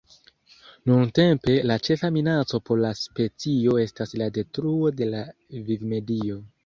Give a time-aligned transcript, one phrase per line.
[0.91, 5.23] Nuntempe, la ĉefa minaco por la specio estas la detruo de la
[5.71, 6.41] vivmedio.